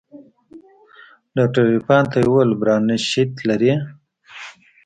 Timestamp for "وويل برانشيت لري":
2.27-3.73